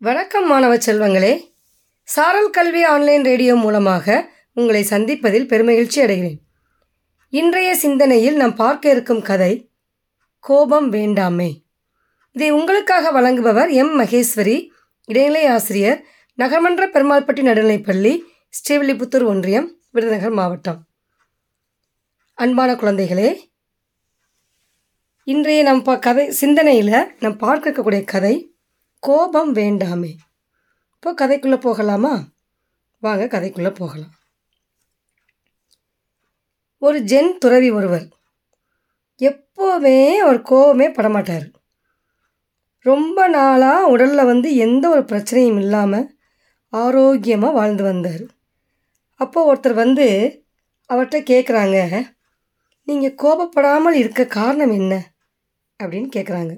[0.00, 1.30] வணக்கம் மாணவ செல்வங்களே.
[2.08, 4.06] சாரல் கல்வி ஆன்லைன் ரேடியோ மூலமாக
[4.52, 6.38] உங்களை சந்திப்பதில் பெருமகிழ்ச்சி அடைகிறேன்.
[7.32, 9.52] இன்றைய சிந்தனையில் நாம் பார்க்க இருக்கும் கதை
[10.44, 11.48] கோபம் வேண்டாமே
[12.36, 13.92] இதை உங்களுக்காக வழங்குபவர் எம்.
[14.00, 14.56] மகேஸ்வரி
[15.08, 16.00] இடைநிலை ஆசிரியர்
[16.38, 18.14] நகர்மன்ற பெருமாள்பட்டி நடுநிலைப்பள்ளி
[18.58, 20.80] ஸ்ரீவில்லிபுத்தூர் ஒன்றியம் விருதுநகர் மாவட்டம்.
[22.38, 23.30] அன்பான குழந்தைகளே
[25.26, 28.34] இன்றைய நம் ப கதை சிந்தனையில் நாம் பார்க்க இருக்கக்கூடிய கதை
[29.06, 30.12] கோபம் வேண்டாமே.
[30.94, 32.12] இப்போ கதைக்குள்ளே போகலாமா?
[33.02, 34.12] வாங்க கதைக்குள்ளே போகலாம்.
[36.82, 38.06] ஒரு ஜென் துறவி ஒருவர்.
[39.20, 41.46] எப்போவுமே அவர் கோபமே படமாட்டார்.
[42.86, 46.08] ரொம்ப நாளாக உடலில் வந்து எந்த ஒரு பிரச்சனையும் இல்லாமல்
[46.72, 48.24] ஆரோக்கியமாக வாழ்ந்து வந்தார்.
[49.20, 50.06] அப்போது ஒருத்தர் வந்து
[50.90, 51.78] அவர்கிட்ட கேட்குறாங்க
[52.88, 54.94] நீங்கள் கோபப்படாமல் இருக்க காரணம் என்ன?
[55.82, 56.52] அப்படின்னு கேட்குறாங்க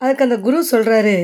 [0.00, 1.16] அதுக்கு அந்த குரு சொல்கிறாரு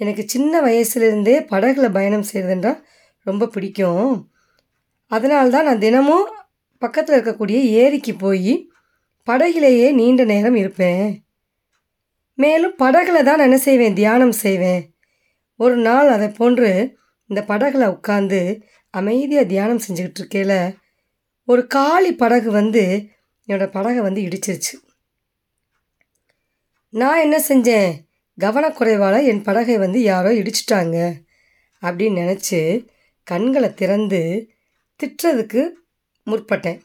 [0.00, 2.82] எனக்கு சின்ன வயசுலேருந்தே படகுல பயணம் செய்கிறதுன்றால்
[3.22, 4.30] ரொம்ப பிடிக்கும்.
[5.06, 6.26] அதனால்தான் நான் தினமும்
[6.78, 8.70] பக்கத்தில் இருக்கக்கூடிய ஏரிக்கு போய்
[9.26, 11.24] படகிலேயே நீண்ட நேரம் இருப்பேன்.
[12.34, 13.94] மேலும் படகுல தான் என்ன செய்வேன்?
[13.94, 14.94] தியானம் செய்வேன்.
[15.56, 20.76] ஒரு நாள் அதை போன்று இந்த படகுல உட்காந்து அமைதியாக தியானம் செஞ்சுக்கிட்டு இருக்கையில்
[21.44, 23.06] ஒரு காளி படகு வந்து
[23.48, 24.74] என்னோடய படகை வந்து இடிச்சிருச்சு.
[26.88, 28.07] நான் என்ன செஞ்சேன்?
[28.38, 30.96] கவனக்குறைவால் என் படகை வந்து யாரோ இடிச்சிட்டாங்க
[31.82, 32.86] அப்படின்னு நினச்சி
[33.26, 34.20] கண்களை திறந்து
[35.00, 35.62] திட்டுறதுக்கு
[36.26, 36.80] முற்பட்டேன்.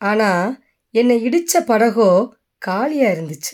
[0.00, 0.58] ஆனால்
[0.90, 2.10] என்னை இடித்த படகோ
[2.58, 3.52] காலியாக இருந்துச்சு.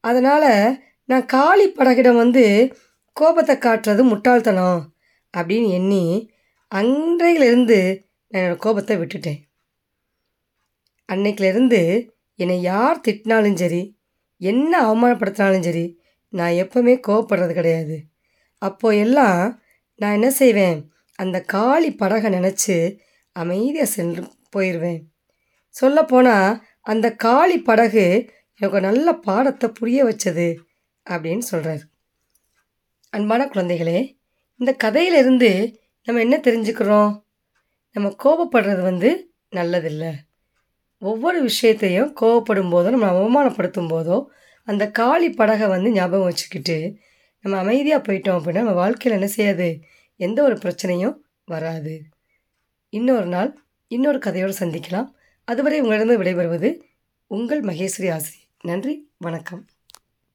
[0.00, 2.44] அதனால் நான் காளி படகிடம் வந்து
[3.12, 4.80] கோபத்தை காட்டுறது முட்டாள்தனம்
[5.34, 6.04] அப்படின்னு எண்ணி
[6.72, 7.78] அன்றையிலிருந்து
[8.32, 9.40] நான் என்னோடய கோபத்தை விட்டுட்டேன்.
[11.08, 11.80] அன்னைக்கிலேருந்து
[12.34, 13.82] என்னை யார் திட்டினாலும் சரி
[14.40, 15.84] என்ன அவமானப்படுத்தினாலும் சரி
[16.32, 17.96] நான் எப்போவுமே கோவப்படுறது கிடையாது.
[18.62, 19.62] அப்போ எல்லாம்
[19.98, 20.78] நான் என்ன செய்வேன்?
[21.18, 22.76] அந்த காளி படகை நினச்சி
[23.36, 24.22] அமைதியாக சென்று
[24.56, 25.00] போயிடுவேன்
[25.74, 28.04] சொல்லப்போனால் அந்த காளி படகு
[28.60, 30.46] எனக்கு நல்ல பாடத்தை புரிய வச்சது
[31.06, 31.82] அப்படின்னு சொல்கிறார்
[33.12, 33.98] அன்பான குழந்தைகளே
[34.60, 35.50] இந்த கதையிலிருந்து
[36.06, 37.12] நம்ம என்ன தெரிஞ்சுக்கிறோம்?
[37.96, 39.10] நம்ம கோபப்படுறது வந்து
[39.56, 40.10] நல்லதில்லை.
[41.02, 44.16] ஒவ்வொரு விஷயத்தையும் கோவப்படும் போதோ நம்ம அவமானப்படுத்தும் போதோ
[44.70, 46.76] அந்த காளி படகை வந்து ஞாபகம் வச்சுக்கிட்டு
[47.42, 49.68] நம்ம அமைதியாக போயிட்டோம் அப்படின்னா நம்ம வாழ்க்கையில் என்ன செய்யாது?
[50.16, 51.94] எந்த ஒரு பிரச்சனையும் வராது.
[52.92, 53.50] இன்னொரு நாள்
[53.88, 55.08] இன்னொரு கதையோடு சந்திக்கலாம்.
[55.44, 56.70] அதுவரை உங்களிடம் விடைபெறுவது
[57.26, 58.48] உங்கள் மகேஸ்வரி ஆசிரியர்.
[58.62, 59.64] நன்றி வணக்கம்.